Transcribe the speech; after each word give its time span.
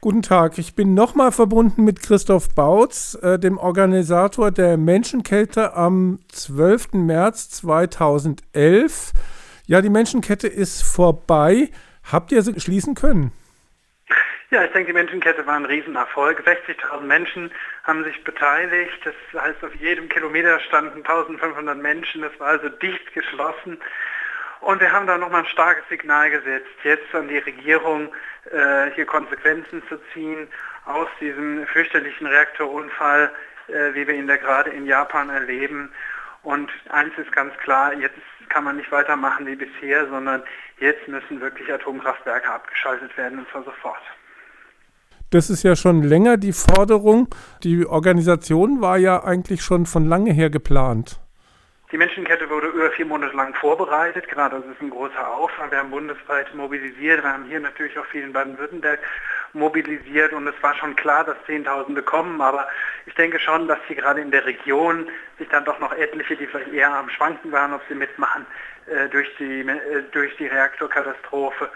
Guten 0.00 0.22
Tag, 0.22 0.58
ich 0.58 0.76
bin 0.76 0.94
nochmal 0.94 1.32
verbunden 1.32 1.82
mit 1.82 2.00
Christoph 2.00 2.54
Bautz, 2.54 3.18
äh, 3.20 3.36
dem 3.36 3.58
Organisator 3.58 4.52
der 4.52 4.76
Menschenkette 4.76 5.74
am 5.74 6.20
12. 6.30 7.04
März 7.04 7.50
2011. 7.50 9.10
Ja, 9.66 9.80
die 9.80 9.90
Menschenkette 9.90 10.46
ist 10.46 10.82
vorbei. 10.82 11.70
Habt 12.12 12.30
ihr 12.30 12.42
sie 12.42 12.60
schließen 12.60 12.94
können? 12.94 13.32
Ja, 14.50 14.64
ich 14.64 14.70
denke, 14.70 14.92
die 14.92 14.92
Menschenkette 14.92 15.44
war 15.48 15.56
ein 15.56 15.64
Riesenerfolg. 15.64 16.46
60.000 16.46 17.00
Menschen 17.00 17.50
haben 17.82 18.04
sich 18.04 18.22
beteiligt. 18.22 19.00
Das 19.04 19.42
heißt, 19.42 19.64
auf 19.64 19.74
jedem 19.74 20.08
Kilometer 20.08 20.60
standen 20.60 21.02
1.500 21.02 21.74
Menschen. 21.74 22.22
Das 22.22 22.38
war 22.38 22.46
also 22.46 22.68
dicht 22.68 23.12
geschlossen. 23.14 23.78
Und 24.60 24.80
wir 24.80 24.92
haben 24.92 25.06
da 25.06 25.16
nochmal 25.16 25.42
ein 25.42 25.48
starkes 25.48 25.84
Signal 25.88 26.30
gesetzt, 26.30 26.66
jetzt 26.82 27.14
an 27.14 27.28
die 27.28 27.38
Regierung, 27.38 28.08
äh, 28.50 28.90
hier 28.94 29.06
Konsequenzen 29.06 29.82
zu 29.88 29.98
ziehen 30.12 30.48
aus 30.84 31.08
diesem 31.20 31.66
fürchterlichen 31.66 32.26
Reaktorunfall, 32.26 33.30
äh, 33.68 33.94
wie 33.94 34.06
wir 34.06 34.14
ihn 34.14 34.26
da 34.26 34.36
gerade 34.36 34.70
in 34.70 34.86
Japan 34.86 35.30
erleben. 35.30 35.92
Und 36.42 36.70
eins 36.88 37.12
ist 37.18 37.30
ganz 37.32 37.52
klar, 37.58 37.92
jetzt 37.94 38.18
kann 38.48 38.64
man 38.64 38.76
nicht 38.76 38.90
weitermachen 38.90 39.46
wie 39.46 39.56
bisher, 39.56 40.08
sondern 40.08 40.42
jetzt 40.78 41.06
müssen 41.06 41.40
wirklich 41.40 41.72
Atomkraftwerke 41.72 42.50
abgeschaltet 42.50 43.16
werden 43.16 43.40
und 43.40 43.48
zwar 43.50 43.64
sofort. 43.64 44.00
Das 45.30 45.50
ist 45.50 45.62
ja 45.62 45.76
schon 45.76 46.02
länger 46.02 46.38
die 46.38 46.54
Forderung. 46.54 47.28
Die 47.62 47.84
Organisation 47.84 48.80
war 48.80 48.96
ja 48.96 49.22
eigentlich 49.22 49.62
schon 49.62 49.84
von 49.84 50.06
lange 50.06 50.32
her 50.32 50.48
geplant. 50.48 51.20
Die 51.90 51.96
Menschenkette 51.96 52.50
wurde 52.50 52.66
über 52.66 52.90
vier 52.90 53.06
Monate 53.06 53.34
lang 53.34 53.54
vorbereitet, 53.54 54.28
gerade 54.28 54.60
das 54.60 54.66
ist 54.66 54.82
ein 54.82 54.90
großer 54.90 55.26
Aufwand. 55.26 55.72
Wir 55.72 55.78
haben 55.78 55.90
bundesweit 55.90 56.54
mobilisiert, 56.54 57.22
wir 57.22 57.32
haben 57.32 57.44
hier 57.44 57.60
natürlich 57.60 57.98
auch 57.98 58.04
viel 58.06 58.24
in 58.24 58.34
Baden-Württemberg 58.34 59.00
mobilisiert. 59.54 60.34
Und 60.34 60.46
es 60.46 60.62
war 60.62 60.74
schon 60.74 60.94
klar, 60.96 61.24
dass 61.24 61.36
Zehntausende 61.46 62.02
kommen, 62.02 62.42
aber 62.42 62.68
ich 63.06 63.14
denke 63.14 63.40
schon, 63.40 63.68
dass 63.68 63.78
hier 63.86 63.96
gerade 63.96 64.20
in 64.20 64.30
der 64.30 64.44
Region 64.44 65.08
sich 65.38 65.48
dann 65.48 65.64
doch 65.64 65.78
noch 65.78 65.94
etliche, 65.94 66.36
die 66.36 66.46
vielleicht 66.46 66.74
eher 66.74 66.92
am 66.92 67.08
Schwanken 67.08 67.52
waren, 67.52 67.72
ob 67.72 67.80
sie 67.88 67.94
mitmachen, 67.94 68.44
äh, 68.84 69.08
durch, 69.08 69.34
die, 69.38 69.60
äh, 69.60 70.02
durch 70.12 70.36
die 70.36 70.46
Reaktorkatastrophe 70.46 71.70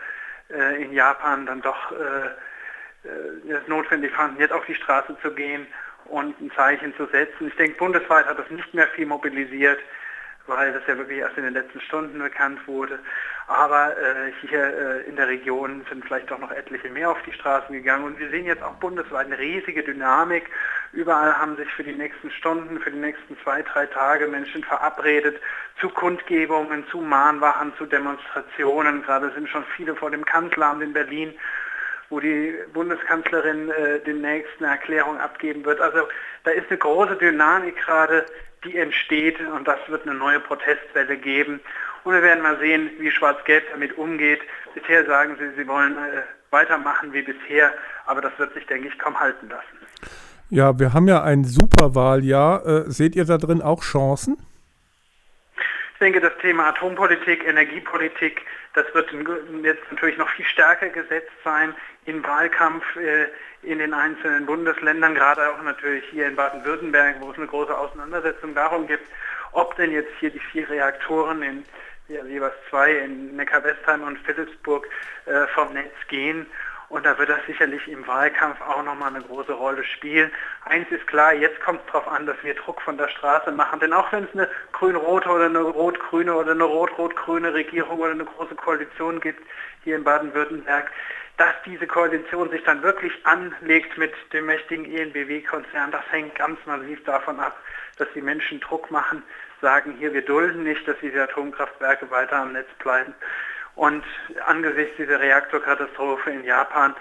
äh, 0.51 0.83
in 0.83 0.93
Japan 0.93 1.47
dann 1.47 1.63
doch 1.63 1.91
äh, 1.91 3.09
äh, 3.09 3.51
es 3.51 3.67
notwendig 3.67 4.13
fanden, 4.13 4.39
jetzt 4.39 4.53
auf 4.53 4.67
die 4.67 4.75
Straße 4.75 5.17
zu 5.23 5.31
gehen 5.31 5.67
und 6.05 6.39
ein 6.39 6.53
Zeichen 6.55 6.95
zu 6.97 7.07
setzen. 7.07 7.49
Ich 7.49 7.57
denke, 7.57 7.79
bundesweit 7.79 8.27
hat 8.27 8.39
das 8.39 8.51
nicht 8.51 8.75
mehr 8.75 8.89
viel 8.89 9.07
mobilisiert 9.07 9.81
weil 10.47 10.73
das 10.73 10.83
ja 10.87 10.97
wirklich 10.97 11.19
erst 11.19 11.37
in 11.37 11.45
den 11.45 11.55
letzten 11.55 11.81
Stunden 11.81 12.19
bekannt 12.19 12.67
wurde. 12.67 12.99
Aber 13.47 13.97
äh, 13.97 14.33
hier 14.41 14.63
äh, 14.63 15.09
in 15.09 15.17
der 15.17 15.29
Region 15.29 15.85
sind 15.89 16.05
vielleicht 16.05 16.31
doch 16.31 16.39
noch 16.39 16.51
etliche 16.51 16.89
mehr 16.89 17.11
auf 17.11 17.23
die 17.27 17.33
Straßen 17.33 17.75
gegangen. 17.75 18.05
Und 18.05 18.19
wir 18.19 18.31
sehen 18.31 18.47
jetzt 18.47 18.63
auch 18.63 18.75
bundesweit 18.75 19.27
eine 19.27 19.39
riesige 19.39 19.83
Dynamik. 19.83 20.49
Überall 20.93 21.37
haben 21.37 21.57
sich 21.57 21.71
für 21.73 21.85
die 21.85 21.95
nächsten 21.95 22.31
Stunden, 22.31 22.81
für 22.81 22.91
die 22.91 22.99
nächsten 22.99 23.37
zwei, 23.43 23.63
drei 23.63 23.87
Tage 23.87 24.27
Menschen 24.27 24.65
verabredet 24.65 25.41
zu 25.81 25.89
Kundgebungen, 25.89 26.87
zu 26.89 26.99
Mahnwachen, 26.99 27.73
zu 27.77 27.87
Demonstrationen. 27.87 29.03
Gerade 29.03 29.33
sind 29.33 29.49
schon 29.49 29.65
viele 29.77 29.95
vor 29.95 30.11
dem 30.11 30.25
Kanzleramt 30.25 30.83
in 30.83 30.93
Berlin 30.93 31.35
wo 32.13 32.21
die 32.21 32.55
Bundeskanzlerin 32.75 33.71
äh, 33.71 33.99
demnächst 34.01 34.53
eine 34.59 34.69
Erklärung 34.69 35.19
abgeben 35.19 35.65
wird. 35.65 35.81
Also 35.81 36.07
da 36.45 36.51
ist 36.51 36.69
eine 36.69 36.77
große 36.77 37.17
Dynamik 37.17 37.77
gerade 37.79 38.27
die 38.65 38.77
entsteht 38.77 39.41
und 39.41 39.67
das 39.67 39.79
wird 39.89 40.07
eine 40.07 40.15
neue 40.15 40.41
Protestwelle 40.41 41.17
geben. 41.17 41.61
Und 42.05 42.15
wir 42.15 42.23
werden 42.23 42.43
mal 42.43 42.59
sehen, 42.59 42.91
wie 42.99 43.11
Schwarz-Gelb 43.11 43.65
damit 43.71 43.97
umgeht. 43.97 44.41
Bisher 44.75 45.05
sagen 45.07 45.37
sie, 45.39 45.51
sie 45.57 45.69
wollen 45.69 45.97
äh, 45.97 46.23
weitermachen 46.51 47.13
wie 47.13 47.23
bisher, 47.23 47.73
aber 48.07 48.21
das 48.21 48.33
wird 48.39 48.55
sich, 48.55 48.67
denke 48.67 48.89
ich, 48.89 48.99
kaum 48.99 49.19
halten 49.19 49.49
lassen. 49.49 49.87
Ja, 50.51 50.79
wir 50.79 50.93
haben 50.93 51.09
ja 51.09 51.23
ein 51.23 51.45
Superwahljahr. 51.45 52.67
Äh, 52.67 52.91
seht 52.91 53.17
ihr 53.17 53.25
da 53.25 53.39
drin 53.39 53.63
auch 53.63 53.83
Chancen? 53.83 54.37
Ich 56.03 56.05
denke, 56.05 56.21
das 56.21 56.37
Thema 56.39 56.71
Atompolitik, 56.71 57.47
Energiepolitik, 57.47 58.43
das 58.75 58.93
wird 58.93 59.13
jetzt 59.63 59.85
natürlich 59.89 60.19
noch 60.19 60.29
viel 60.31 60.45
stärker 60.47 60.89
gesetzt 60.89 61.31
sein 61.45 61.77
im 62.07 62.25
Wahlkampf 62.25 62.83
äh, 62.97 63.29
in 63.63 63.79
den 63.79 63.95
einzelnen 63.95 64.45
Bundesländern, 64.45 65.15
gerade 65.15 65.49
auch 65.49 65.63
natürlich 65.63 66.03
hier 66.11 66.27
in 66.27 66.35
Baden-Württemberg, 66.35 67.21
wo 67.21 67.31
es 67.31 67.37
eine 67.37 67.47
große 67.47 67.79
Auseinandersetzung 67.79 68.53
darum 68.53 68.89
gibt, 68.89 69.05
ob 69.53 69.77
denn 69.77 69.93
jetzt 69.93 70.11
hier 70.19 70.31
die 70.31 70.41
vier 70.41 70.69
Reaktoren 70.69 71.41
in 71.41 71.65
jeweils 72.09 72.55
zwei 72.69 72.91
in 72.95 73.37
Neckar-Westheim 73.37 74.03
und 74.03 74.19
Philipsburg 74.19 74.89
äh, 75.27 75.47
vom 75.55 75.73
Netz 75.73 75.95
gehen. 76.09 76.47
Und 76.93 77.07
da 77.07 77.17
wird 77.17 77.31
das 77.31 77.41
sicherlich 77.47 77.89
im 77.89 78.07
Wahlkampf 78.07 78.61
auch 78.61 78.83
nochmal 78.83 79.15
eine 79.15 79.25
große 79.25 79.55
Rolle 79.55 79.83
spielen. 79.83 80.31
Eins 80.67 80.87
ist 80.91 81.07
klar, 81.07 81.33
jetzt 81.33 81.59
kommt 81.63 81.81
es 81.81 81.87
darauf 81.87 82.07
an, 82.07 82.27
dass 82.27 82.37
wir 82.43 82.53
Druck 82.53 82.83
von 82.83 82.99
der 82.99 83.09
Straße 83.09 83.51
machen. 83.51 83.81
Denn 83.81 83.95
auch 83.95 84.13
wenn 84.13 84.25
es 84.25 84.35
eine 84.35 84.47
grün-rote 84.73 85.31
oder 85.31 85.47
eine 85.47 85.61
rot-grüne 85.61 86.35
oder 86.35 86.51
eine 86.51 86.65
rot-rot-grüne 86.65 87.55
Regierung 87.55 87.99
oder 87.99 88.11
eine 88.11 88.27
große 88.27 88.55
Koalition 88.57 89.21
gibt 89.21 89.43
hier 89.85 89.97
in 89.97 90.05
Baden-Württemberg, 90.05 90.91
dass 91.39 91.55
diese 91.65 91.87
Koalition 91.87 92.51
sich 92.51 92.63
dann 92.65 92.83
wirklich 92.83 93.15
anlegt 93.25 93.97
mit 93.97 94.13
dem 94.35 94.45
mächtigen 94.45 94.85
ENBW-Konzern, 94.85 95.93
das 95.93 96.05
hängt 96.11 96.35
ganz 96.35 96.59
massiv 96.67 97.03
davon 97.05 97.41
ab, 97.41 97.57
dass 97.97 98.09
die 98.15 98.21
Menschen 98.21 98.61
Druck 98.61 98.91
machen, 98.91 99.23
sagen, 99.63 99.95
hier, 99.99 100.13
wir 100.13 100.27
dulden 100.27 100.65
nicht, 100.65 100.87
dass 100.87 100.97
diese 101.01 101.23
Atomkraftwerke 101.23 102.11
weiter 102.11 102.37
am 102.37 102.53
Netz 102.53 102.69
bleiben. 102.81 103.15
Und 103.75 104.05
angesichts 104.47 104.97
dieser 104.99 105.21
Reaktorkatastrophe 105.21 106.31
in 106.31 106.45
Japan 106.45 106.95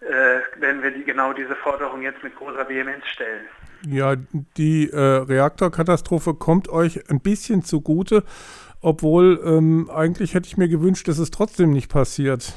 äh, 0.00 0.60
werden 0.60 0.82
wir 0.82 0.90
die, 0.90 1.04
genau 1.04 1.32
diese 1.32 1.54
Forderung 1.56 2.02
jetzt 2.02 2.22
mit 2.22 2.34
großer 2.36 2.68
Vehemenz 2.68 3.06
stellen. 3.06 3.46
Ja, 3.86 4.14
die 4.56 4.90
äh, 4.90 4.98
Reaktorkatastrophe 4.98 6.34
kommt 6.34 6.68
euch 6.68 7.10
ein 7.10 7.20
bisschen 7.20 7.62
zugute, 7.62 8.24
obwohl 8.80 9.40
ähm, 9.44 9.90
eigentlich 9.94 10.34
hätte 10.34 10.46
ich 10.46 10.56
mir 10.56 10.68
gewünscht, 10.68 11.06
dass 11.08 11.18
es 11.18 11.30
trotzdem 11.30 11.70
nicht 11.70 11.90
passiert. 11.90 12.54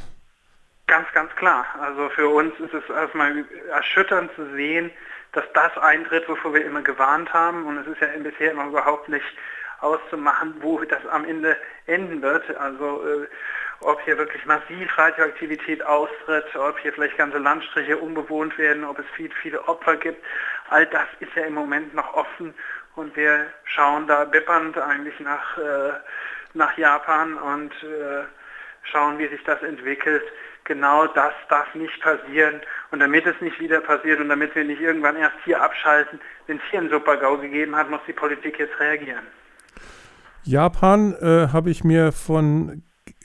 Ganz, 0.87 1.07
ganz 1.13 1.29
klar. 1.35 1.65
Also 1.81 2.09
für 2.09 2.29
uns 2.29 2.53
ist 2.59 2.73
es 2.73 2.89
erstmal 2.89 3.43
erschütternd 3.69 4.31
zu 4.35 4.49
sehen, 4.55 4.89
dass 5.33 5.43
das 5.53 5.77
eintritt, 5.77 6.27
wovor 6.29 6.53
wir 6.53 6.65
immer 6.65 6.81
gewarnt 6.81 7.33
haben. 7.33 7.65
Und 7.65 7.77
es 7.77 7.87
ist 7.87 8.01
ja 8.01 8.07
bisher 8.23 8.51
immer 8.51 8.67
überhaupt 8.67 9.09
nicht 9.09 9.25
auszumachen, 9.81 10.55
wo 10.61 10.79
das 10.79 11.05
am 11.07 11.25
Ende 11.25 11.57
enden 11.85 12.21
wird. 12.21 12.55
Also 12.55 13.03
äh, 13.05 13.27
ob 13.81 14.01
hier 14.01 14.17
wirklich 14.17 14.45
massiv 14.45 14.97
Radioaktivität 14.97 15.85
austritt, 15.85 16.55
ob 16.55 16.79
hier 16.79 16.93
vielleicht 16.93 17.17
ganze 17.17 17.37
Landstriche 17.37 17.97
unbewohnt 17.97 18.57
werden, 18.57 18.83
ob 18.83 18.99
es 18.99 19.05
viel, 19.15 19.31
viele 19.41 19.67
Opfer 19.67 19.97
gibt. 19.97 20.23
All 20.69 20.85
das 20.87 21.07
ist 21.19 21.33
ja 21.35 21.43
im 21.43 21.53
Moment 21.53 21.93
noch 21.93 22.13
offen 22.13 22.53
und 22.95 23.15
wir 23.15 23.47
schauen 23.65 24.07
da 24.07 24.25
bippernd 24.25 24.77
eigentlich 24.77 25.19
nach, 25.19 25.57
äh, 25.57 25.93
nach 26.53 26.77
Japan 26.77 27.35
und 27.35 27.71
äh, 27.83 28.23
schauen, 28.83 29.19
wie 29.19 29.27
sich 29.27 29.43
das 29.43 29.61
entwickelt 29.61 30.23
genau 30.67 31.07
das 31.07 31.33
darf 31.49 31.73
nicht 31.73 31.99
passieren. 32.01 32.61
Und 32.91 32.99
damit 32.99 33.25
es 33.25 33.39
nicht 33.41 33.59
wieder 33.59 33.81
passiert 33.81 34.19
und 34.19 34.29
damit 34.29 34.53
wir 34.53 34.63
nicht 34.63 34.81
irgendwann 34.81 35.15
erst 35.15 35.37
hier 35.45 35.61
abschalten, 35.61 36.19
wenn 36.45 36.57
es 36.57 36.63
hier 36.69 36.79
einen 36.79 36.89
Super-GAU 36.89 37.37
gegeben 37.37 37.75
hat, 37.75 37.89
muss 37.89 38.01
die 38.07 38.13
Politik 38.13 38.59
jetzt 38.59 38.79
reagieren. 38.79 39.23
Japan, 40.43 41.15
äh, 41.19 41.47
habe 41.51 41.71
ich 41.71 41.83
mir 41.83 42.11
von 42.11 42.83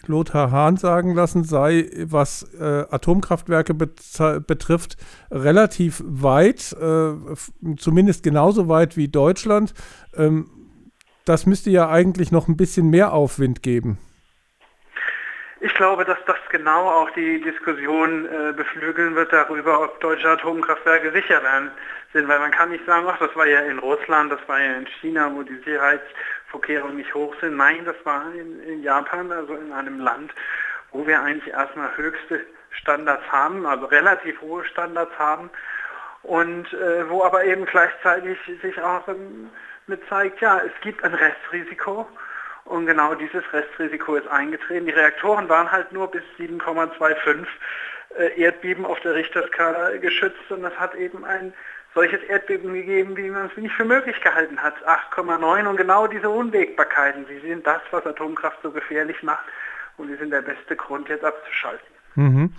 Lothar 0.09 0.51
Hahn 0.51 0.77
sagen 0.77 1.15
lassen, 1.15 1.45
sei, 1.45 1.91
was 2.05 2.55
äh, 2.55 2.85
Atomkraftwerke 2.91 3.75
betrifft, 3.75 4.97
relativ 5.31 6.03
weit, 6.05 6.75
äh, 6.81 7.13
zumindest 7.77 8.23
genauso 8.23 8.69
weit 8.69 8.97
wie 8.97 9.09
Deutschland. 9.09 9.75
Ähm, 10.17 10.51
das 11.25 11.47
müsste 11.47 11.71
ja 11.71 11.89
eigentlich 11.89 12.33
noch 12.33 12.49
ein 12.49 12.57
bisschen 12.57 12.91
mehr 12.91 13.13
Aufwind 13.13 13.63
geben. 13.63 13.99
Ich 15.65 15.75
glaube, 15.75 16.05
dass 16.05 16.19
das 16.27 16.39
genau 16.51 16.89
auch 16.89 17.11
die 17.11 17.41
Diskussion 17.41 18.27
äh, 18.27 18.53
beflügeln 18.53 19.15
wird 19.15 19.33
darüber, 19.33 19.85
ob 19.85 20.01
deutsche 20.01 20.29
Atomkraftwerke 20.29 21.13
sicher 21.13 21.41
werden 21.41 21.71
sind, 22.13 22.27
weil 22.27 22.41
man 22.41 22.51
kann 22.51 22.71
nicht 22.71 22.85
sagen, 22.85 23.07
ach, 23.09 23.19
das 23.19 23.35
war 23.37 23.47
ja 23.47 23.61
in 23.61 23.79
Russland, 23.79 24.33
das 24.33 24.41
war 24.49 24.61
ja 24.61 24.75
in 24.75 24.87
China, 25.01 25.31
wo 25.33 25.45
die 25.45 25.63
Sicherheitsvorkehrungen 26.53 26.97
nicht 26.97 27.15
hoch 27.15 27.35
sind. 27.41 27.57
Nein, 27.57 27.85
das 27.85 27.97
war 28.05 28.33
in, 28.35 28.63
in 28.63 28.83
Japan, 28.83 29.33
also 29.33 29.55
in 29.55 29.73
einem 29.73 30.01
Land, 30.01 30.33
wo 30.93 31.07
wir 31.07 31.21
eigentlich 31.21 31.53
erstmal 31.53 31.97
höchste 31.97 32.41
Standards 32.71 33.25
haben, 33.31 33.67
also 33.67 33.87
relativ 33.87 34.41
hohe 34.41 34.65
Standards 34.65 35.13
haben 35.19 35.51
und 36.23 36.73
äh, 36.73 37.09
wo 37.09 37.25
aber 37.25 37.45
eben 37.45 37.65
gleichzeitig 37.65 38.39
sich 38.63 38.81
auch 38.81 39.07
ähm, 39.09 39.51
mit 39.87 40.01
zeigt, 40.09 40.41
ja, 40.41 40.59
es 40.59 40.73
gibt 40.83 41.03
ein 41.05 41.15
Restrisiko 41.15 42.07
und 42.65 42.87
genau 42.87 43.15
dieses 43.15 43.43
Restrisiko 43.53 44.17
ist 44.17 44.29
eingetreten. 44.29 44.87
Die 44.87 44.93
Reaktoren 44.93 45.49
waren 45.49 45.71
halt 45.71 45.93
nur 45.93 46.11
bis 46.11 46.23
7,25 46.39 47.47
äh, 48.19 48.41
Erdbeben 48.41 48.87
auf 48.87 49.01
der 49.01 49.15
Richterskala 49.15 49.97
geschützt 49.97 50.51
und 50.51 50.65
es 50.65 50.79
hat 50.79 50.95
eben 50.95 51.25
ein 51.25 51.53
solches 51.95 52.23
Erdbeben 52.29 52.73
gegeben, 52.73 53.17
wie 53.17 53.31
man 53.31 53.47
es 53.47 53.57
nicht 53.57 53.75
für 53.75 53.85
möglich 53.85 54.21
gehalten 54.23 54.59
hat. 54.59 54.75
8,9 55.15 55.67
und 55.67 55.77
genau 55.77 56.07
diese 56.07 56.29
Unwägbarkeiten, 56.29 57.27
sie 57.27 57.41
sind 57.47 57.67
das, 57.67 57.81
was 57.91 58.07
Atomkraft 58.07 58.59
so 58.63 58.71
gefährlich 58.71 59.23
macht 59.23 59.45
und 59.97 60.09
sie 60.09 60.17
sind 60.17 60.31
der 60.31 60.43
beste 60.43 60.77
Grund, 60.77 61.09
jetzt 61.09 61.25
abzuschalten. 61.25 61.87
Mhm. 62.15 62.53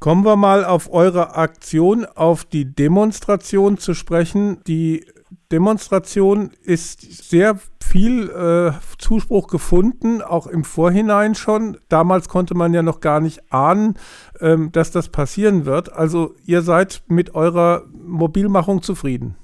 Kommen 0.00 0.24
wir 0.24 0.36
mal 0.36 0.64
auf 0.64 0.92
eure 0.92 1.34
Aktion, 1.34 2.04
auf 2.04 2.44
die 2.44 2.64
Demonstration 2.64 3.78
zu 3.78 3.94
sprechen. 3.94 4.62
Die 4.64 5.04
Demonstration 5.50 6.52
ist 6.62 7.00
sehr 7.28 7.58
viel 7.88 8.30
äh, 8.30 8.72
Zuspruch 8.98 9.48
gefunden, 9.48 10.22
auch 10.22 10.46
im 10.46 10.64
Vorhinein 10.64 11.34
schon. 11.34 11.78
Damals 11.88 12.28
konnte 12.28 12.54
man 12.54 12.74
ja 12.74 12.82
noch 12.82 13.00
gar 13.00 13.20
nicht 13.20 13.52
ahnen, 13.52 13.98
ähm, 14.40 14.70
dass 14.72 14.90
das 14.90 15.10
passieren 15.10 15.64
wird. 15.66 15.92
Also 15.92 16.34
ihr 16.44 16.62
seid 16.62 17.02
mit 17.08 17.34
eurer 17.34 17.84
Mobilmachung 17.92 18.82
zufrieden. 18.82 19.36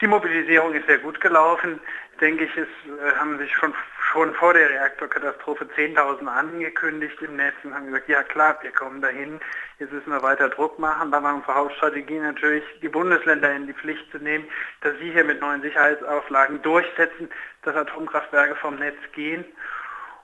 Die 0.00 0.06
Mobilisierung 0.06 0.74
ist 0.74 0.86
sehr 0.86 0.98
gut 0.98 1.20
gelaufen. 1.20 1.80
Denke 2.20 2.44
ich, 2.44 2.56
es 2.56 2.68
äh, 2.68 3.16
haben 3.18 3.38
sich 3.38 3.52
schon 3.52 3.74
schon 4.14 4.32
vor 4.34 4.54
der 4.54 4.70
Reaktorkatastrophe 4.70 5.66
10.000 5.76 6.24
angekündigt 6.26 7.20
im 7.20 7.34
Netz 7.34 7.56
und 7.64 7.74
haben 7.74 7.86
gesagt, 7.86 8.08
ja 8.08 8.22
klar, 8.22 8.56
wir 8.62 8.70
kommen 8.70 9.02
dahin, 9.02 9.40
jetzt 9.80 9.92
müssen 9.92 10.10
wir 10.10 10.22
weiter 10.22 10.48
Druck 10.50 10.78
machen. 10.78 11.10
Da 11.10 11.20
war 11.20 11.34
unsere 11.34 11.56
Hauptstrategie 11.56 12.20
natürlich, 12.20 12.62
die 12.80 12.88
Bundesländer 12.88 13.52
in 13.52 13.66
die 13.66 13.72
Pflicht 13.72 14.08
zu 14.12 14.18
nehmen, 14.18 14.46
dass 14.82 14.92
sie 15.00 15.10
hier 15.10 15.24
mit 15.24 15.40
neuen 15.40 15.62
Sicherheitsauflagen 15.62 16.62
durchsetzen, 16.62 17.28
dass 17.62 17.74
Atomkraftwerke 17.74 18.54
vom 18.54 18.76
Netz 18.76 18.98
gehen. 19.14 19.44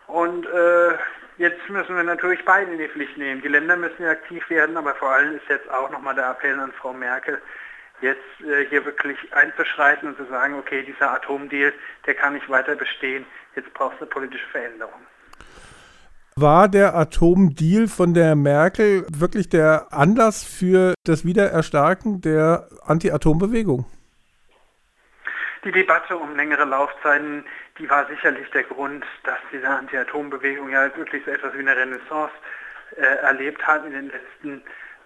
Und 0.07 0.47
äh, 0.47 0.93
jetzt 1.39 1.69
müssen 1.69 1.97
wir 1.97 2.05
natürlich 2.05 2.45
beide 2.45 2.71
in 2.71 2.79
die 2.79 2.89
Pflicht 2.89 3.19
nehmen. 3.19 3.43
Die 3.43 3.49
Länder 3.49 3.77
müssen 3.77 4.05
ja 4.05 4.11
aktiv 4.11 4.49
werden, 4.51 4.77
aber 4.77 4.95
vor 4.95 5.11
allem 5.11 5.35
ist 5.35 5.49
jetzt 5.49 5.69
auch 5.69 5.91
nochmal 5.91 6.15
der 6.15 6.31
Appell 6.31 6.61
an 6.61 6.73
Frau 6.81 6.93
Merkel, 6.93 7.43
jetzt 8.01 8.41
äh, 8.41 8.67
hier 8.69 8.85
wirklich 8.85 9.19
einzuschreiten 9.33 10.11
und 10.11 10.17
zu 10.17 10.25
sagen, 10.27 10.55
okay, 10.59 10.83
dieser 10.83 11.13
Atomdeal, 11.13 11.73
der 12.07 12.15
kann 12.15 12.35
nicht 12.35 12.49
weiter 12.49 12.77
bestehen, 12.77 13.27
jetzt 13.57 13.73
braucht 13.75 13.97
es 13.97 14.03
eine 14.03 14.11
politische 14.11 14.47
Veränderung. 14.49 15.01
War 16.37 16.69
der 16.69 16.95
Atomdeal 16.95 17.87
von 17.89 18.15
der 18.15 18.35
Merkel 18.35 19.05
wirklich 19.11 19.49
der 19.49 19.89
Anlass 19.93 20.45
für 20.45 20.95
das 21.05 21.25
Wiedererstarken 21.25 22.21
der 22.23 22.69
Anti-Atom-Bewegung? 22.87 23.85
Die 25.65 25.73
Debatte 25.73 26.17
um 26.17 26.35
längere 26.37 26.65
Laufzeiten, 26.65 27.45
die 27.79 27.91
war 27.91 28.07
sicherlich 28.07 28.49
der 28.53 28.63
Grund, 28.63 29.05
dass 29.25 29.37
diese 29.53 29.69
Anti-Atom-Bewegung 29.69 30.71
ja 30.71 30.97
wirklich 30.97 31.23
so 31.27 31.31
etwas 31.31 31.53
wie 31.53 31.59
eine 31.59 31.77
Renaissance 31.77 32.33
äh, 32.97 33.03
erlebt 33.03 33.67
hat 33.67 33.85
in 33.85 33.93
den 33.93 34.11
letzten 34.11 34.63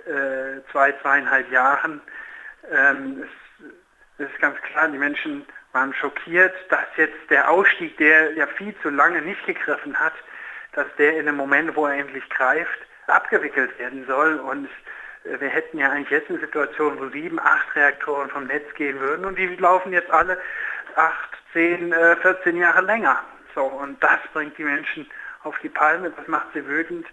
äh, 0.07 0.61
zwei, 0.71 0.93
zweieinhalb 1.03 1.51
Jahren. 1.51 2.01
Ähm, 2.71 3.23
es, 3.23 4.27
es 4.27 4.31
ist 4.33 4.41
ganz 4.41 4.61
klar, 4.63 4.89
die 4.89 4.99
Menschen 4.99 5.45
waren 5.73 5.93
schockiert, 5.95 6.55
dass 6.71 6.87
jetzt 6.97 7.31
der 7.31 7.51
Ausstieg, 7.51 7.97
der 7.99 8.33
ja 8.35 8.47
viel 8.47 8.75
zu 8.81 8.91
lange 8.91 9.21
nicht 9.23 9.45
gegriffen 9.45 9.99
hat, 9.99 10.15
dass 10.73 10.87
der 10.99 11.19
in 11.19 11.27
dem 11.27 11.37
Moment, 11.37 11.75
wo 11.77 11.87
er 11.87 11.95
endlich 11.95 12.29
greift, 12.31 12.79
abgewickelt 13.07 13.79
werden 13.79 14.07
soll. 14.07 14.39
Und 14.39 14.69
äh, 15.25 15.41
wir 15.41 15.49
hätten 15.49 15.79
ja 15.79 15.91
eigentlich 15.91 16.11
jetzt 16.11 16.31
eine 16.31 16.41
Situation, 16.41 16.99
wo 16.99 17.09
sieben, 17.09 17.39
acht 17.39 17.75
Reaktoren 17.75 18.31
vom 18.31 18.47
Netz 18.47 18.73
gehen 18.75 18.99
würden 19.01 19.25
und 19.25 19.39
die 19.39 19.47
laufen 19.57 19.93
jetzt 19.93 20.11
alle 20.11 20.39
acht, 20.97 21.31
zehn, 21.53 21.93
14 21.93 22.57
äh, 22.57 22.61
Jahre 22.61 22.83
länger. 22.83 23.23
So, 23.55 23.63
und 23.63 24.03
das 24.03 24.19
bringt 24.33 24.57
die 24.59 24.65
Menschen 24.65 25.09
auf 25.43 25.59
die 25.59 25.69
Palme, 25.69 26.11
das 26.11 26.27
macht 26.29 26.49
sie 26.55 26.67
wütend. 26.67 27.07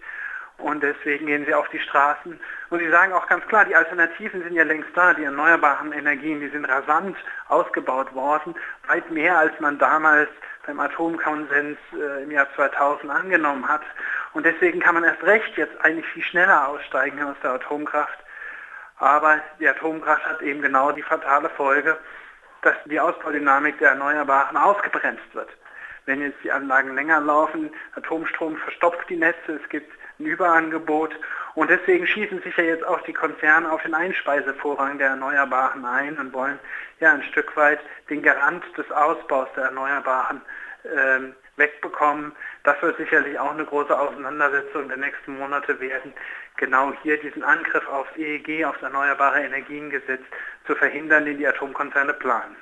Und 0.61 0.83
deswegen 0.83 1.25
gehen 1.25 1.45
sie 1.45 1.53
auf 1.53 1.67
die 1.69 1.79
Straßen. 1.79 2.39
Und 2.69 2.79
sie 2.79 2.89
sagen 2.89 3.13
auch 3.13 3.27
ganz 3.27 3.45
klar, 3.47 3.65
die 3.65 3.75
Alternativen 3.75 4.43
sind 4.43 4.53
ja 4.53 4.63
längst 4.63 4.89
da. 4.95 5.13
Die 5.13 5.23
erneuerbaren 5.23 5.91
Energien, 5.91 6.39
die 6.39 6.49
sind 6.49 6.65
rasant 6.65 7.17
ausgebaut 7.47 8.13
worden. 8.13 8.55
Weit 8.87 9.09
mehr, 9.11 9.37
als 9.37 9.59
man 9.59 9.77
damals 9.79 10.29
beim 10.65 10.79
Atomkonsens 10.79 11.77
äh, 11.93 12.23
im 12.23 12.31
Jahr 12.31 12.47
2000 12.55 13.11
angenommen 13.11 13.67
hat. 13.67 13.81
Und 14.33 14.45
deswegen 14.45 14.79
kann 14.79 14.95
man 14.95 15.03
erst 15.03 15.23
recht 15.23 15.57
jetzt 15.57 15.79
eigentlich 15.81 16.05
viel 16.07 16.23
schneller 16.23 16.69
aussteigen 16.69 17.21
aus 17.23 17.35
der 17.43 17.51
Atomkraft. 17.51 18.19
Aber 18.97 19.39
die 19.59 19.67
Atomkraft 19.67 20.25
hat 20.25 20.41
eben 20.41 20.61
genau 20.61 20.91
die 20.91 21.01
fatale 21.01 21.49
Folge, 21.49 21.97
dass 22.61 22.75
die 22.85 22.99
Ausbaudynamik 22.99 23.79
der 23.79 23.89
Erneuerbaren 23.89 24.55
ausgebremst 24.55 25.33
wird. 25.33 25.49
Wenn 26.05 26.21
jetzt 26.21 26.43
die 26.43 26.51
Anlagen 26.51 26.93
länger 26.93 27.19
laufen, 27.19 27.71
Atomstrom 27.95 28.57
verstopft 28.57 29.09
die 29.09 29.17
Netze, 29.17 29.59
es 29.61 29.69
gibt 29.69 29.91
ein 30.21 30.25
Überangebot. 30.25 31.11
Und 31.53 31.69
deswegen 31.69 32.07
schießen 32.07 32.41
sich 32.41 32.55
ja 32.55 32.63
jetzt 32.63 32.85
auch 32.85 33.01
die 33.01 33.13
Konzerne 33.13 33.71
auf 33.71 33.81
den 33.83 33.93
Einspeisevorrang 33.93 34.97
der 34.97 35.09
Erneuerbaren 35.09 35.83
ein 35.85 36.17
und 36.17 36.33
wollen 36.33 36.59
ja 36.99 37.13
ein 37.13 37.23
Stück 37.23 37.55
weit 37.57 37.79
den 38.09 38.21
Garant 38.21 38.63
des 38.77 38.89
Ausbaus 38.91 39.49
der 39.55 39.65
Erneuerbaren 39.65 40.41
ähm, 40.85 41.33
wegbekommen. 41.57 42.31
Das 42.63 42.81
wird 42.81 42.97
sicherlich 42.97 43.37
auch 43.37 43.51
eine 43.51 43.65
große 43.65 43.97
Auseinandersetzung 43.97 44.87
der 44.87 44.97
nächsten 44.97 45.37
Monate 45.37 45.79
werden, 45.79 46.13
genau 46.57 46.93
hier 47.03 47.19
diesen 47.19 47.43
Angriff 47.43 47.87
aufs 47.89 48.15
EEG, 48.17 48.65
aufs 48.65 48.81
Erneuerbare 48.81 49.41
Energiengesetz 49.41 50.21
zu 50.65 50.75
verhindern, 50.75 51.25
den 51.25 51.37
die 51.37 51.47
Atomkonzerne 51.47 52.13
planen. 52.13 52.55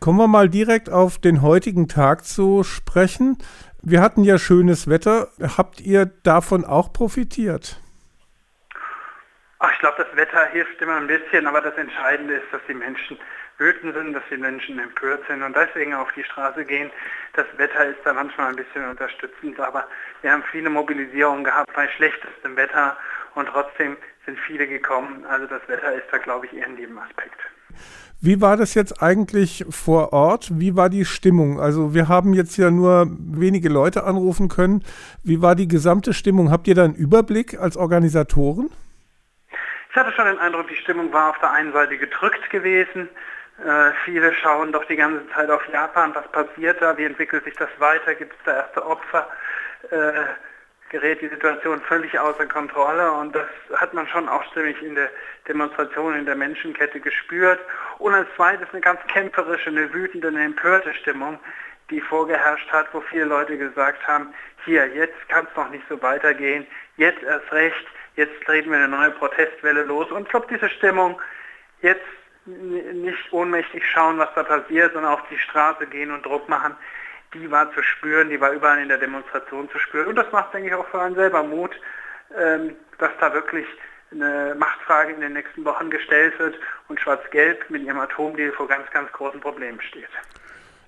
Kommen 0.00 0.18
wir 0.18 0.28
mal 0.28 0.48
direkt 0.50 0.90
auf 0.90 1.18
den 1.18 1.40
heutigen 1.40 1.88
Tag 1.88 2.24
zu 2.24 2.62
sprechen. 2.62 3.38
Wir 3.86 4.00
hatten 4.00 4.24
ja 4.24 4.38
schönes 4.38 4.88
Wetter. 4.88 5.28
Habt 5.58 5.82
ihr 5.82 6.06
davon 6.06 6.64
auch 6.64 6.90
profitiert? 6.90 7.78
Ach, 9.58 9.70
ich 9.70 9.78
glaube, 9.78 9.96
das 10.02 10.16
Wetter 10.16 10.46
hilft 10.46 10.80
immer 10.80 10.96
ein 10.96 11.06
bisschen, 11.06 11.46
aber 11.46 11.60
das 11.60 11.76
Entscheidende 11.76 12.36
ist, 12.36 12.46
dass 12.50 12.62
die 12.66 12.72
Menschen 12.72 13.18
wütend 13.58 13.94
sind, 13.94 14.14
dass 14.14 14.22
die 14.30 14.38
Menschen 14.38 14.78
empört 14.78 15.22
sind 15.28 15.42
und 15.42 15.54
deswegen 15.54 15.92
auf 15.92 16.10
die 16.16 16.24
Straße 16.24 16.64
gehen. 16.64 16.90
Das 17.34 17.44
Wetter 17.58 17.84
ist 17.84 17.98
da 18.04 18.14
manchmal 18.14 18.48
ein 18.48 18.56
bisschen 18.56 18.88
unterstützend, 18.88 19.60
aber 19.60 19.86
wir 20.22 20.32
haben 20.32 20.44
viele 20.50 20.70
Mobilisierungen 20.70 21.44
gehabt 21.44 21.70
bei 21.74 21.86
schlechtestem 21.88 22.56
Wetter 22.56 22.96
und 23.34 23.48
trotzdem 23.48 23.98
sind 24.24 24.38
viele 24.46 24.66
gekommen. 24.66 25.26
Also 25.26 25.46
das 25.46 25.60
Wetter 25.68 25.92
ist 25.92 26.06
da, 26.10 26.16
glaube 26.16 26.46
ich, 26.46 26.54
eher 26.54 26.64
ein 26.64 26.76
Nebenaspekt. 26.76 27.38
Wie 28.20 28.40
war 28.40 28.56
das 28.56 28.74
jetzt 28.74 29.02
eigentlich 29.02 29.66
vor 29.68 30.12
Ort? 30.12 30.58
Wie 30.58 30.76
war 30.76 30.88
die 30.88 31.04
Stimmung? 31.04 31.60
Also 31.60 31.92
wir 31.92 32.08
haben 32.08 32.32
jetzt 32.32 32.56
ja 32.56 32.70
nur 32.70 33.06
wenige 33.18 33.68
Leute 33.68 34.04
anrufen 34.04 34.48
können. 34.48 34.82
Wie 35.22 35.42
war 35.42 35.54
die 35.54 35.68
gesamte 35.68 36.14
Stimmung? 36.14 36.50
Habt 36.50 36.66
ihr 36.66 36.74
da 36.74 36.84
einen 36.84 36.94
Überblick 36.94 37.58
als 37.58 37.76
Organisatoren? 37.76 38.70
Ich 39.90 39.96
hatte 39.96 40.10
schon 40.12 40.24
den 40.24 40.38
Eindruck, 40.38 40.68
die 40.68 40.76
Stimmung 40.76 41.12
war 41.12 41.30
auf 41.30 41.38
der 41.38 41.52
einen 41.52 41.72
Seite 41.72 41.98
gedrückt 41.98 42.48
gewesen. 42.50 43.08
Äh, 43.58 43.92
viele 44.04 44.32
schauen 44.34 44.72
doch 44.72 44.84
die 44.86 44.96
ganze 44.96 45.22
Zeit 45.34 45.50
auf 45.50 45.62
Japan. 45.72 46.14
Was 46.14 46.26
passiert 46.32 46.80
da? 46.80 46.96
Wie 46.98 47.04
entwickelt 47.04 47.44
sich 47.44 47.54
das 47.54 47.68
weiter? 47.78 48.14
Gibt 48.14 48.32
es 48.32 48.38
da 48.44 48.56
erste 48.56 48.84
Opfer? 48.84 49.28
Äh, 49.90 50.24
gerät 50.94 51.20
die 51.20 51.28
Situation 51.28 51.80
völlig 51.80 52.16
außer 52.16 52.46
Kontrolle 52.46 53.10
und 53.10 53.34
das 53.34 53.48
hat 53.74 53.92
man 53.94 54.06
schon 54.06 54.28
auch 54.28 54.44
stimmig 54.52 54.80
in 54.80 54.94
der 54.94 55.10
Demonstration 55.48 56.14
in 56.14 56.24
der 56.24 56.36
Menschenkette 56.36 57.00
gespürt. 57.00 57.58
Und 57.98 58.14
als 58.14 58.28
zweites 58.36 58.68
eine 58.70 58.80
ganz 58.80 59.00
kämpferische, 59.08 59.70
eine 59.70 59.92
wütende, 59.92 60.28
eine 60.28 60.44
empörte 60.44 60.94
Stimmung, 60.94 61.40
die 61.90 62.00
vorgeherrscht 62.00 62.70
hat, 62.70 62.94
wo 62.94 63.00
viele 63.00 63.24
Leute 63.24 63.58
gesagt 63.58 64.06
haben, 64.06 64.32
hier, 64.64 64.86
jetzt 64.94 65.28
kann 65.28 65.48
es 65.50 65.56
noch 65.56 65.68
nicht 65.70 65.84
so 65.88 66.00
weitergehen, 66.00 66.64
jetzt 66.96 67.24
erst 67.24 67.50
recht, 67.50 67.86
jetzt 68.14 68.40
treten 68.44 68.70
wir 68.70 68.78
eine 68.78 68.86
neue 68.86 69.10
Protestwelle 69.10 69.82
los. 69.82 70.12
Und 70.12 70.22
ich 70.22 70.28
glaube, 70.28 70.46
diese 70.48 70.70
Stimmung, 70.70 71.20
jetzt 71.82 72.06
nicht 72.46 73.32
ohnmächtig 73.32 73.82
schauen, 73.90 74.18
was 74.18 74.28
da 74.36 74.44
passiert, 74.44 74.92
sondern 74.92 75.14
auf 75.14 75.22
die 75.28 75.38
Straße 75.38 75.88
gehen 75.88 76.12
und 76.12 76.24
Druck 76.24 76.48
machen, 76.48 76.76
die 77.34 77.50
war 77.50 77.72
zu 77.72 77.82
spüren, 77.82 78.30
die 78.30 78.40
war 78.40 78.52
überall 78.52 78.80
in 78.80 78.88
der 78.88 78.98
Demonstration 78.98 79.68
zu 79.70 79.78
spüren. 79.78 80.06
Und 80.06 80.16
das 80.16 80.30
macht, 80.32 80.54
denke 80.54 80.68
ich, 80.68 80.74
auch 80.74 80.86
für 80.88 81.00
einen 81.00 81.14
selber 81.14 81.42
Mut, 81.42 81.72
ähm, 82.36 82.76
dass 82.98 83.10
da 83.20 83.32
wirklich 83.34 83.66
eine 84.12 84.54
Machtfrage 84.56 85.12
in 85.12 85.20
den 85.20 85.32
nächsten 85.32 85.64
Wochen 85.64 85.90
gestellt 85.90 86.38
wird 86.38 86.54
und 86.88 87.00
Schwarz-Gelb 87.00 87.68
mit 87.68 87.82
ihrem 87.82 87.98
Atomdeal 87.98 88.52
vor 88.52 88.68
ganz, 88.68 88.88
ganz 88.92 89.10
großen 89.12 89.40
Problemen 89.40 89.80
steht. 89.80 90.08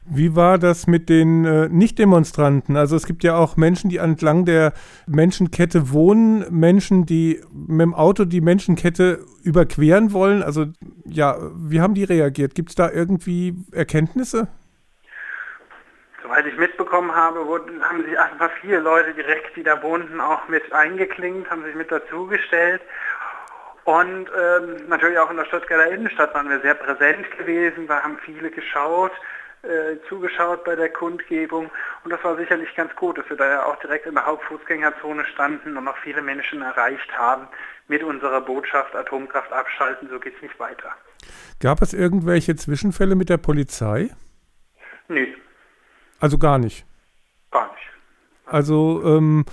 Wie 0.09 0.37
war 0.37 0.57
das 0.59 0.87
mit 0.87 1.09
den 1.09 1.45
äh, 1.45 1.69
Nicht-Demonstranten? 1.69 2.77
Also 2.77 2.95
es 2.95 3.07
gibt 3.07 3.25
ja 3.25 3.37
auch 3.37 3.57
Menschen, 3.57 3.91
die 3.91 3.97
entlang 3.97 4.45
der 4.45 4.73
Menschenkette 5.09 5.91
wohnen, 5.91 6.45
Menschen, 6.51 7.07
die 7.07 7.43
mit 7.53 7.81
dem 7.81 7.95
Auto 7.95 8.25
die 8.25 8.41
Menschenkette 8.41 9.25
überqueren 9.43 10.13
wollen. 10.13 10.45
Also 10.45 10.67
ja, 11.07 11.37
wie 11.57 11.81
haben 11.81 11.95
die 11.95 12.05
reagiert? 12.05 12.55
Gibt 12.55 12.69
es 12.69 12.75
da 12.77 12.89
irgendwie 12.89 13.57
Erkenntnisse? 13.73 14.47
Soweit 16.27 16.47
ich 16.47 16.57
mitbekommen 16.57 17.15
habe, 17.15 17.47
wurden, 17.47 17.81
haben 17.89 18.03
sich 18.03 18.19
einfach 18.19 18.51
viele 18.61 18.81
Leute 18.81 19.15
direkt, 19.15 19.55
die 19.55 19.63
da 19.63 19.81
wohnten, 19.81 20.21
auch 20.21 20.49
mit 20.49 20.73
eingeklingt, 20.73 21.49
haben 21.49 21.63
sich 21.63 21.77
mit 21.77 21.93
dazugestellt. 21.93 22.83
Und 23.85 24.29
ähm, 24.37 24.89
natürlich 24.89 25.21
auch 25.21 25.31
in 25.31 25.37
der 25.37 25.45
Stuttgarter 25.45 25.89
Innenstadt 25.93 26.35
waren 26.35 26.51
wir 26.51 26.59
sehr 26.63 26.75
präsent 26.75 27.31
gewesen, 27.39 27.87
da 27.87 28.03
haben 28.03 28.19
viele 28.25 28.51
geschaut, 28.51 29.13
äh, 29.63 29.99
zugeschaut 30.09 30.65
bei 30.65 30.75
der 30.75 30.89
Kundgebung. 30.89 31.71
Und 32.03 32.11
das 32.11 32.25
war 32.25 32.37
sicherlich 32.37 32.75
ganz 32.75 32.93
gut, 32.97 33.19
dass 33.19 33.31
wir 33.31 33.37
da 33.37 33.49
ja 33.49 33.65
auch 33.65 33.77
direkt 33.77 34.07
in 34.07 34.15
der 34.15 34.27
Hauptfußgängerzone 34.27 35.25
standen 35.27 35.77
und 35.77 35.85
noch 35.85 35.97
viele 35.99 36.23
Menschen 36.23 36.61
erreicht 36.61 37.17
haben 37.17 37.47
mit 37.87 38.03
unserer 38.03 38.41
Botschaft 38.41 38.97
Atomkraft 38.97 39.53
abschalten, 39.53 40.09
so 40.11 40.19
geht 40.19 40.35
es 40.35 40.43
nicht 40.43 40.59
weiter. 40.59 40.91
Gab 41.63 41.83
es 41.83 41.95
irgendwelche 41.95 42.57
Zwischenfälle 42.57 43.15
mit 43.15 43.29
der 43.29 43.37
Polizei? 43.37 44.11
Nee, 45.07 45.37
also 46.21 46.39
gar 46.39 46.59
nicht. 46.59 46.85
Gar 47.51 47.71
nicht. 47.73 47.91
Also 48.47 49.03
ähm, 49.05 49.45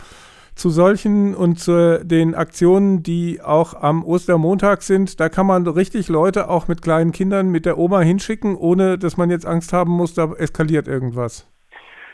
zu 0.55 0.69
solchen 0.69 1.35
und 1.35 1.59
zu 1.59 2.03
den 2.03 2.35
Aktionen, 2.35 3.01
die 3.01 3.41
auch 3.43 3.73
am 3.73 4.03
Ostermontag 4.03 4.83
sind, 4.83 5.19
da 5.19 5.29
kann 5.29 5.47
man 5.47 5.65
richtig 5.67 6.09
Leute 6.09 6.49
auch 6.49 6.67
mit 6.67 6.81
kleinen 6.81 7.11
Kindern 7.11 7.49
mit 7.49 7.65
der 7.65 7.77
Oma 7.77 8.01
hinschicken, 8.01 8.55
ohne 8.55 8.97
dass 8.97 9.17
man 9.17 9.29
jetzt 9.29 9.45
Angst 9.45 9.73
haben 9.73 9.91
muss, 9.91 10.13
da 10.13 10.31
eskaliert 10.33 10.87
irgendwas. 10.87 11.47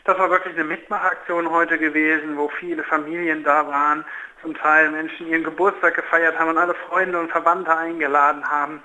Das 0.04 0.18
war 0.18 0.30
wirklich 0.30 0.54
eine 0.54 0.64
Mitmachaktion 0.64 1.50
heute 1.50 1.78
gewesen, 1.78 2.36
wo 2.36 2.50
viele 2.58 2.82
Familien 2.84 3.44
da 3.44 3.66
waren, 3.66 4.04
zum 4.42 4.54
Teil 4.54 4.90
Menschen 4.90 5.28
ihren 5.28 5.44
Geburtstag 5.44 5.94
gefeiert 5.94 6.38
haben 6.38 6.50
und 6.50 6.58
alle 6.58 6.74
Freunde 6.88 7.20
und 7.20 7.30
Verwandte 7.30 7.76
eingeladen 7.76 8.42
haben. 8.48 8.80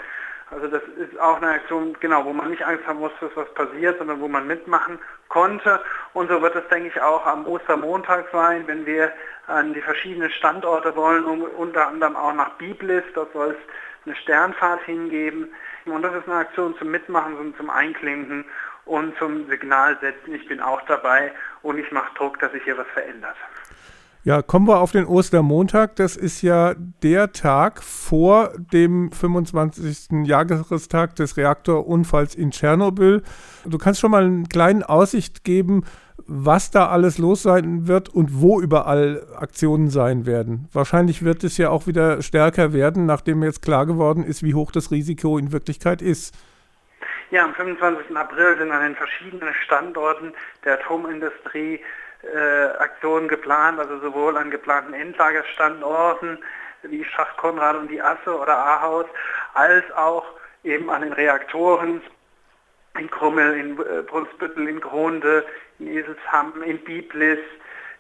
Also 0.52 0.68
das 0.68 0.84
ist 0.98 1.20
auch 1.20 1.38
eine 1.38 1.54
Aktion, 1.54 1.98
genau, 2.00 2.24
wo 2.24 2.32
man 2.32 2.52
nicht 2.52 2.64
Angst 2.64 2.86
haben 2.86 3.00
muss, 3.00 3.12
dass 3.20 3.36
was 3.36 3.52
passiert, 3.56 3.98
sondern 3.98 4.22
wo 4.22 4.28
man 4.28 4.46
mitmachen 4.46 5.00
konnte. 5.28 5.82
Und 6.14 6.30
so 6.30 6.42
wird 6.42 6.56
es, 6.56 6.68
denke 6.70 6.90
ich, 6.90 7.02
auch 7.02 7.26
am 7.26 7.48
Ostermontag 7.48 8.28
sein, 8.32 8.68
wenn 8.68 8.86
wir 8.86 9.12
an 9.48 9.74
die 9.74 9.82
verschiedenen 9.82 10.30
Standorte 10.30 10.96
wollen, 10.96 11.26
unter 11.26 11.88
anderem 11.88 12.16
auch 12.16 12.34
nach 12.34 12.52
Biblis, 12.58 13.04
dort 13.16 13.34
soll 13.34 13.52
es 13.52 14.06
eine 14.06 14.16
Sternfahrt 14.16 14.84
hingeben. 14.84 15.52
Und 15.86 16.04
das 16.04 16.14
ist 16.14 16.28
eine 16.28 16.38
Aktion 16.38 16.78
zum 16.78 16.92
Mitmachen 16.92 17.38
und 17.38 17.58
zum 17.58 17.70
Einklinken 17.70 18.46
und 18.86 19.18
zum 19.18 19.50
Signal 19.50 19.98
setzen, 20.00 20.36
ich 20.36 20.48
bin 20.48 20.62
auch 20.62 20.82
dabei 20.84 21.32
und 21.64 21.80
ich 21.80 21.92
mache 21.92 22.14
Druck, 22.16 22.40
dass 22.40 22.52
sich 22.52 22.64
hier 22.64 22.78
was 22.78 22.88
verändert. 22.94 23.36
Ja, 24.26 24.42
kommen 24.42 24.68
wir 24.68 24.80
auf 24.80 24.92
den 24.92 25.06
Ostermontag. 25.06 25.98
Das 25.98 26.18
ist 26.18 26.42
ja 26.42 26.74
der 27.04 27.32
Tag 27.32 27.84
vor 27.84 28.54
dem 28.58 29.12
25. 29.12 30.26
Jahrestag 30.26 31.16
des 31.16 31.38
Reaktorunfalls 31.38 32.34
in 32.34 32.50
Tschernobyl. 32.50 33.22
Du 33.66 33.78
kannst 33.78 34.00
schon 34.00 34.10
mal 34.10 34.26
eine 34.26 34.46
kleine 34.52 34.90
Aussicht 34.90 35.44
geben, 35.44 35.84
was 36.26 36.72
da 36.72 36.88
alles 36.88 37.20
los 37.20 37.44
sein 37.44 37.88
wird 37.88 38.10
und 38.10 38.42
wo 38.42 38.60
überall 38.60 39.28
Aktionen 39.36 39.92
sein 39.92 40.26
werden. 40.26 40.70
Wahrscheinlich 40.74 41.24
wird 41.24 41.44
es 41.44 41.60
ja 41.60 41.70
auch 41.70 41.86
wieder 41.86 42.24
stärker 42.24 42.74
werden, 42.74 43.06
nachdem 43.06 43.44
jetzt 43.44 43.62
klar 43.62 43.86
geworden 43.86 44.24
ist, 44.24 44.42
wie 44.42 44.56
hoch 44.56 44.72
das 44.72 44.90
Risiko 44.90 45.38
in 45.38 45.52
Wirklichkeit 45.52 46.02
ist. 46.02 46.36
Ja, 47.30 47.44
am 47.44 47.54
25. 47.54 48.18
April 48.18 48.58
sind 48.58 48.72
an 48.72 48.82
den 48.82 48.96
verschiedenen 48.96 49.54
Standorten 49.66 50.34
der 50.64 50.80
Atomindustrie 50.80 51.80
Aktionen 52.80 53.28
geplant, 53.28 53.80
also 53.80 54.00
sowohl 54.00 54.38
an 54.38 54.52
geplanten 54.52 54.94
Endlagerstandorten 54.94 56.40
wie 56.84 57.04
Schacht 57.04 57.38
Konrad 57.38 57.76
und 57.76 57.90
die 57.90 58.02
Asse 58.02 58.38
oder 58.38 58.58
Ahaus, 58.58 59.06
als 59.54 59.84
auch 59.96 60.26
eben 60.64 60.90
an 60.90 61.02
den 61.02 61.14
Reaktoren 61.14 62.02
in 62.98 63.10
Krummel, 63.10 63.58
in 63.58 63.80
äh, 63.80 64.02
Brunsbüttel, 64.04 64.68
in 64.68 64.80
Gronde, 64.80 65.46
in 65.80 65.88
Eselsham, 65.88 66.62
in 66.64 66.78
Biblis, 66.80 67.40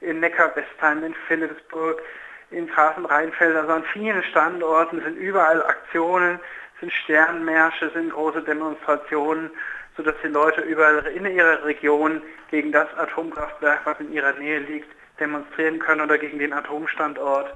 in 0.01 0.19
Neckar-Westheim, 0.19 1.03
in 1.03 1.15
Philipsburg, 1.27 2.01
in 2.51 2.67
Grafenrheinfeld, 2.67 3.55
also 3.55 3.73
an 3.73 3.83
vielen 3.91 4.23
Standorten 4.23 5.01
sind 5.01 5.17
überall 5.17 5.63
Aktionen, 5.63 6.39
sind 6.79 6.93
Sternmärsche, 6.93 7.89
sind 7.91 8.11
große 8.11 8.43
Demonstrationen 8.43 9.51
sodass 9.97 10.15
die 10.23 10.29
Leute 10.29 10.61
überall 10.61 11.05
in 11.07 11.25
ihrer 11.25 11.63
Region 11.63 12.21
gegen 12.51 12.71
das 12.71 12.87
Atomkraftwerk, 12.97 13.81
was 13.85 13.99
in 13.99 14.11
ihrer 14.11 14.33
Nähe 14.33 14.59
liegt, 14.59 14.89
demonstrieren 15.19 15.79
können 15.79 16.01
oder 16.01 16.17
gegen 16.17 16.39
den 16.39 16.53
Atomstandort. 16.53 17.53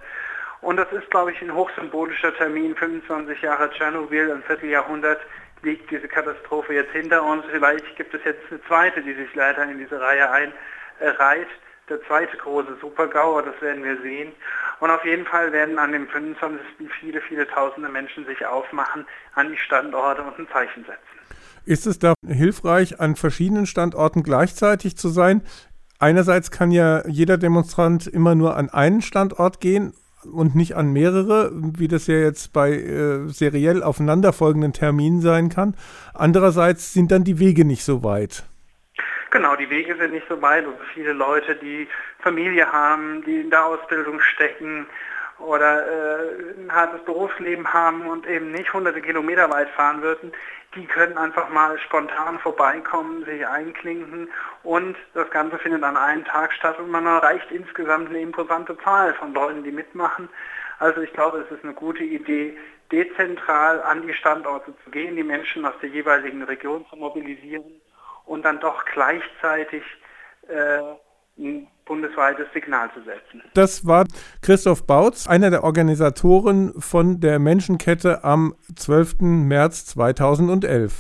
Und 0.62 0.77
das 0.77 0.91
ist, 0.91 1.10
glaube 1.10 1.31
ich, 1.31 1.41
ein 1.41 1.53
hochsymbolischer 1.53 2.36
Termin. 2.36 2.75
25 2.75 3.41
Jahre 3.41 3.69
Tschernobyl, 3.72 4.31
ein 4.31 4.43
Vierteljahrhundert 4.43 5.22
liegt 5.62 5.89
diese 5.91 6.08
Katastrophe 6.08 6.74
jetzt 6.74 6.91
hinter 6.91 7.24
uns. 7.24 7.43
Vielleicht 7.51 7.96
gibt 7.96 8.13
es 8.13 8.24
jetzt 8.24 8.41
eine 8.50 8.62
zweite, 8.63 9.01
die 9.01 9.13
sich 9.13 9.34
leider 9.36 9.63
in 9.63 9.77
diese 9.77 10.00
Reihe 10.00 10.29
einreiht. 10.29 11.48
Der 11.89 12.01
zweite 12.03 12.38
große 12.38 12.77
Supergau, 12.79 13.41
das 13.41 13.60
werden 13.62 13.84
wir 13.84 14.00
sehen. 14.01 14.31
Und 14.79 14.91
auf 14.91 15.03
jeden 15.03 15.25
Fall 15.25 15.51
werden 15.51 15.79
an 15.79 15.91
dem 15.91 16.08
25. 16.08 16.62
viele, 17.00 17.19
viele 17.22 17.48
tausende 17.48 17.89
Menschen 17.89 18.25
sich 18.25 18.46
aufmachen 18.46 19.08
an 19.36 19.51
die 19.51 19.58
Standorte 19.58 20.22
und 20.22 20.38
ein 20.38 20.48
Zeichen 20.50 20.86
setzen. 20.86 21.38
Ist 21.70 21.86
es 21.86 22.00
da 22.00 22.16
hilfreich, 22.26 23.00
an 23.00 23.16
verschiedenen 23.16 23.68
Standorten 23.68 24.24
gleichzeitig 24.24 24.98
zu 24.98 25.08
sein? 25.10 25.44
Einerseits 26.00 26.50
kann 26.50 26.72
ja 26.72 27.08
jeder 27.08 27.38
Demonstrant 27.38 28.08
immer 28.08 28.34
nur 28.34 28.58
an 28.58 28.72
einen 28.72 29.04
Standort 29.04 29.62
gehen 29.62 29.94
und 30.34 30.56
nicht 30.56 30.76
an 30.76 30.92
mehrere, 30.92 31.52
wie 31.54 31.88
das 31.88 32.08
ja 32.08 32.16
jetzt 32.16 32.54
bei 32.54 32.72
äh, 32.72 33.28
seriell 33.28 33.84
aufeinanderfolgenden 33.84 34.74
Terminen 34.74 35.22
sein 35.22 35.50
kann. 35.50 35.76
Andererseits 36.16 36.92
sind 36.92 37.12
dann 37.12 37.24
die 37.24 37.38
Wege 37.38 37.66
nicht 37.66 37.84
so 37.84 38.04
weit. 38.04 38.46
Genau, 39.30 39.56
die 39.56 39.70
Wege 39.70 39.96
sind 39.96 40.14
nicht 40.14 40.26
so 40.28 40.42
weit 40.42 40.66
und 40.66 40.74
viele 40.96 41.14
Leute, 41.14 41.56
die 41.56 41.88
Familie 42.24 42.66
haben, 42.72 43.24
die 43.28 43.42
in 43.42 43.52
der 43.52 43.64
Ausbildung 43.64 44.20
stecken 44.22 44.88
oder 45.38 45.86
äh, 45.86 46.62
ein 46.64 46.72
hartes 46.72 47.06
Berufsleben 47.06 47.72
haben 47.72 48.08
und 48.08 48.26
eben 48.28 48.52
nicht 48.52 48.74
hunderte 48.74 49.02
Kilometer 49.02 49.52
weit 49.52 49.70
fahren 49.70 50.02
würden, 50.02 50.32
die 50.76 50.86
können 50.86 51.18
einfach 51.18 51.50
mal 51.50 51.80
spontan 51.80 52.40
vorbeikommen, 52.40 53.26
sich 53.26 53.46
einklinken 53.46 54.30
und 54.64 54.96
das 55.14 55.30
Ganze 55.32 55.58
findet 55.58 55.84
an 55.84 55.98
einem 55.98 56.26
Tag 56.26 56.54
statt 56.54 56.80
und 56.80 56.92
man 56.92 57.06
erreicht 57.06 57.52
insgesamt 57.52 58.10
eine 58.10 58.22
imposante 58.22 58.78
Zahl 58.80 59.14
von 59.16 59.34
Leuten, 59.34 59.64
die 59.64 59.72
mitmachen. 59.72 60.30
Also 60.78 61.02
ich 61.02 61.12
glaube, 61.14 61.40
es 61.40 61.52
ist 61.52 61.64
eine 61.64 61.74
gute 61.74 62.04
Idee, 62.04 62.58
dezentral 62.92 63.82
an 63.82 64.06
die 64.06 64.14
Standorte 64.14 64.74
zu 64.84 64.92
gehen, 64.92 65.16
die 65.16 65.24
Menschen 65.24 65.66
aus 65.66 65.74
der 65.82 65.90
jeweiligen 65.90 66.44
Region 66.44 66.86
zu 66.90 66.96
mobilisieren 66.96 67.82
und 68.26 68.44
dann 68.46 68.60
doch 68.60 68.86
gleichzeitig 68.86 69.84
äh, 70.48 70.80
bundesweites 71.89 72.46
Signal 72.53 72.89
zu 72.93 73.01
setzen. 73.01 73.41
Das 73.55 73.86
war 73.86 74.05
Christoph 74.41 74.86
Bautz, 74.86 75.27
einer 75.27 75.50
der 75.50 75.65
Organisatoren 75.65 76.74
von 76.79 77.19
der 77.19 77.39
Menschenkette 77.39 78.24
am 78.24 78.55
12. 78.75 79.15
März 79.22 79.88
2011. 79.88 80.93